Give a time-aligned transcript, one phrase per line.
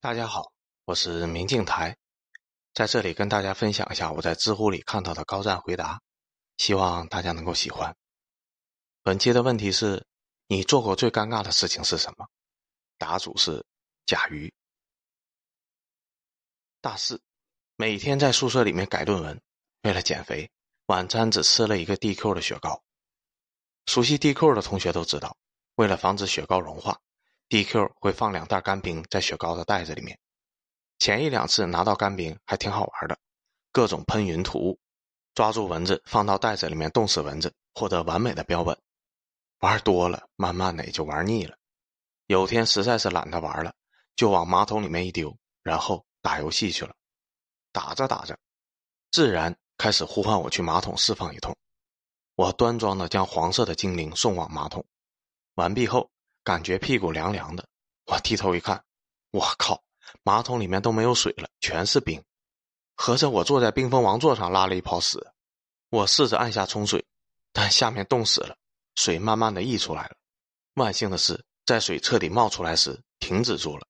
[0.00, 0.52] 大家好，
[0.84, 1.98] 我是明镜台，
[2.72, 6.00] 在这里跟大家分享一下我在知乎里看到的高赞回答，
[6.56, 7.96] 希望大家能够喜欢。
[9.02, 10.06] 本期的问题是：
[10.46, 12.28] 你做过最尴尬的事情是什么？
[12.96, 13.66] 答主是
[14.06, 14.54] 甲鱼。
[16.80, 17.20] 大四，
[17.74, 19.42] 每天在宿舍里面改论文，
[19.82, 20.48] 为了减肥，
[20.86, 22.80] 晚餐只吃了一个 DQ 的雪糕。
[23.86, 25.36] 熟悉 DQ 的同学都知道，
[25.74, 27.00] 为了防止雪糕融化。
[27.48, 30.18] DQ 会放两袋干冰在雪糕的袋子里面，
[30.98, 33.18] 前一两次拿到干冰还挺好玩的，
[33.72, 34.78] 各种喷云吐雾，
[35.34, 38.78] 抓住蚊子放到袋子里面冻死蚊子，获得完美的标本。
[39.60, 41.56] 玩多了，慢慢的也就玩腻了。
[42.26, 43.74] 有天实在是懒得玩了，
[44.14, 46.94] 就往马桶里面一丢，然后打游戏去了。
[47.72, 48.38] 打着打着，
[49.10, 51.56] 自然开始呼唤我去马桶释放一通。
[52.34, 54.84] 我端庄的将黄色的精灵送往马桶，
[55.54, 56.10] 完毕后。
[56.48, 57.68] 感觉屁股凉凉的，
[58.06, 58.82] 我低头一看，
[59.32, 59.82] 我靠，
[60.22, 62.24] 马桶里面都没有水了，全是冰。
[62.94, 65.22] 合着我坐在冰封王座上拉了一泡屎。
[65.90, 67.04] 我试着按下冲水，
[67.52, 68.56] 但下面冻死了，
[68.94, 70.16] 水慢慢的溢出来了。
[70.72, 73.86] 万幸的是，在水彻底冒出来时停止住了。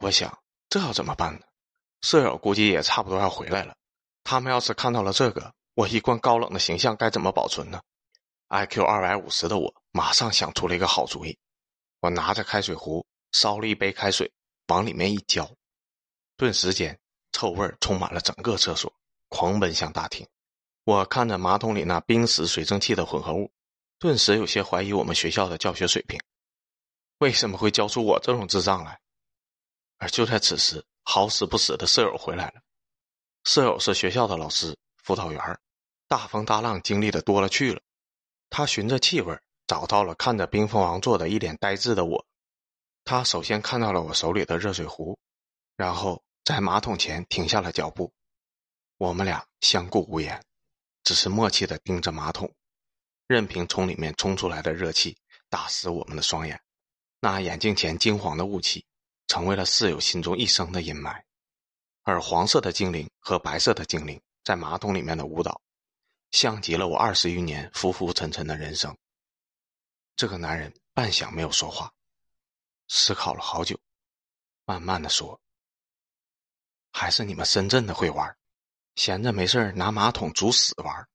[0.00, 1.40] 我想这要怎么办呢？
[2.02, 3.74] 舍友估计也差不多要回来了，
[4.24, 7.80] 他们要是看到了这个，我一贯高冷的形象该怎么保存呢
[8.50, 11.38] ？IQ 二百五十的我马上想出了一个好主意。
[12.02, 14.32] 我拿着开水壶烧了一杯开水，
[14.66, 15.48] 往里面一浇，
[16.36, 16.98] 顿时间
[17.30, 18.92] 臭味充满了整个厕所，
[19.28, 20.26] 狂奔向大厅。
[20.82, 23.52] 我看着马桶里那冰死水蒸气的混合物，
[24.00, 26.20] 顿时有些怀疑我们学校的教学水平，
[27.18, 29.00] 为什么会教出我这种智障来？
[29.98, 32.62] 而就在此时，好死不死的舍友回来了。
[33.44, 35.40] 舍友是学校的老师、辅导员，
[36.08, 37.80] 大风大浪经历的多了去了，
[38.50, 39.38] 他循着气味。
[39.66, 42.26] 找到了看着冰封王座的一脸呆滞的我，
[43.04, 45.18] 他首先看到了我手里的热水壶，
[45.76, 48.12] 然后在马桶前停下了脚步。
[48.98, 50.44] 我们俩相顾无言，
[51.04, 52.52] 只是默契的盯着马桶，
[53.26, 55.16] 任凭从里面冲出来的热气
[55.48, 56.60] 打湿我们的双眼。
[57.20, 58.84] 那眼镜前金黄的雾气，
[59.26, 61.22] 成为了室友心中一生的阴霾。
[62.02, 65.60] 而黄色的精灵和白色的精灵在马桶里面的舞蹈，
[66.32, 68.96] 像极了我二十余年浮浮沉沉的人生。
[70.16, 71.92] 这个男人半晌没有说话，
[72.88, 73.78] 思考了好久，
[74.64, 75.40] 慢慢的说
[76.92, 78.36] ：“还是你们深圳的会玩，
[78.96, 81.08] 闲着没事拿马桶煮屎玩。”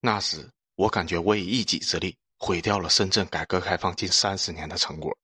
[0.00, 5.16] 那时我感觉我以一己之力毁掉了深圳改革开放近三十年的成果。